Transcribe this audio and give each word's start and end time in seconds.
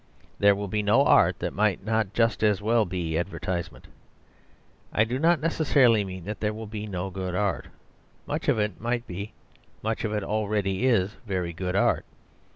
There 0.39 0.55
will 0.55 0.67
be 0.67 0.81
no 0.81 1.05
art 1.05 1.37
that 1.37 1.53
might 1.53 1.85
not 1.85 2.11
just 2.11 2.43
as 2.43 2.59
well 2.59 2.85
be 2.85 3.19
advertisement. 3.19 3.85
I 4.91 5.03
do 5.03 5.19
not 5.19 5.39
necessarily 5.39 6.03
mean 6.03 6.25
that 6.25 6.39
there 6.39 6.55
will 6.55 6.65
be 6.65 6.87
no 6.87 7.11
good 7.11 7.35
art; 7.35 7.67
much 8.25 8.47
of 8.49 8.57
it 8.57 8.81
might 8.81 9.05
be, 9.05 9.33
much 9.83 10.03
of 10.03 10.11
it 10.11 10.23
already 10.23 10.87
is, 10.87 11.17
very 11.27 11.53
good 11.53 11.75
art. 11.75 12.03